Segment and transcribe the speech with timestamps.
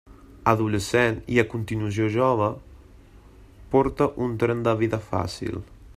[0.51, 2.49] Adolescent i a continuació jove,
[3.75, 5.65] porta un tren de vida fàcil.